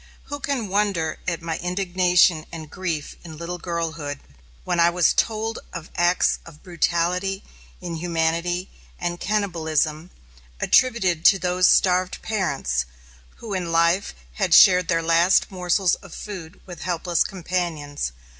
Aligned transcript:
Who 0.23 0.39
can 0.39 0.67
wonder 0.67 1.19
at 1.27 1.43
my 1.43 1.59
indignation 1.59 2.47
and 2.51 2.71
grief 2.71 3.15
in 3.23 3.37
little 3.37 3.59
girlhood, 3.59 4.19
when 4.63 4.79
I 4.79 4.89
was 4.89 5.13
told 5.13 5.59
of 5.73 5.91
acts 5.95 6.39
of 6.43 6.63
brutality, 6.63 7.43
inhumanity, 7.81 8.71
and 8.99 9.19
cannibalism, 9.19 10.09
attributed 10.59 11.23
to 11.25 11.37
those 11.37 11.67
starved 11.67 12.23
parents, 12.23 12.85
who 13.35 13.53
in 13.53 13.71
life 13.71 14.15
had 14.33 14.55
shared 14.55 14.87
their 14.87 15.03
last 15.03 15.51
morsels 15.51 15.93
of 15.93 16.15
food 16.15 16.59
with 16.65 16.81
helpless 16.81 17.23
companions? 17.23 18.11